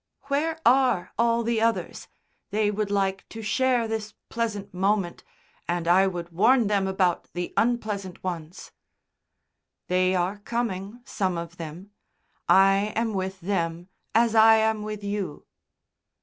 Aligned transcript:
"Where 0.29 0.59
are 0.65 1.13
all 1.19 1.43
the 1.43 1.61
others? 1.61 2.07
They 2.49 2.71
would 2.71 2.89
like 2.89 3.23
to 3.29 3.43
share 3.43 3.87
this 3.87 4.15
pleasant 4.29 4.73
moment, 4.73 5.23
and 5.67 5.87
I 5.87 6.07
would 6.07 6.31
warn 6.31 6.65
them 6.65 6.87
about 6.87 7.31
the 7.33 7.53
unpleasant 7.55 8.23
ones." 8.23 8.71
"They 9.89 10.15
are 10.15 10.39
coming, 10.39 11.01
some 11.05 11.37
of 11.37 11.57
them. 11.57 11.91
I 12.49 12.93
am 12.95 13.13
with 13.13 13.41
them 13.41 13.89
as 14.15 14.33
I 14.33 14.55
am 14.55 14.81
with 14.81 15.03
you." 15.03 15.45